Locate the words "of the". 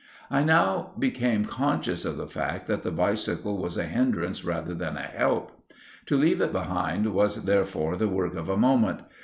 2.05-2.25